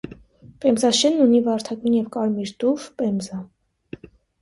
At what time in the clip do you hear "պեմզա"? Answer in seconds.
3.03-3.43